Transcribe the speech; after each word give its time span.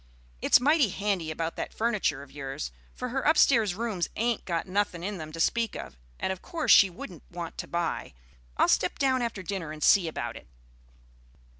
It's 0.41 0.59
mighty 0.59 0.89
handy 0.89 1.29
about 1.29 1.55
that 1.57 1.75
furniture 1.75 2.23
of 2.23 2.31
yours, 2.31 2.71
for 2.91 3.09
her 3.09 3.21
upstairs 3.21 3.75
rooms 3.75 4.09
ain't 4.15 4.45
got 4.45 4.65
nothing 4.67 5.03
in 5.03 5.19
them 5.19 5.31
to 5.31 5.39
speak 5.39 5.75
of, 5.75 5.95
and 6.19 6.33
of 6.33 6.41
course 6.41 6.71
she 6.71 6.89
wouldn't 6.89 7.21
want 7.29 7.55
to 7.59 7.67
buy. 7.67 8.15
I'll 8.57 8.67
step 8.67 8.97
down 8.97 9.21
after 9.21 9.43
dinner 9.43 9.71
and 9.71 9.83
see 9.83 10.07
about 10.07 10.35
it." 10.35 10.47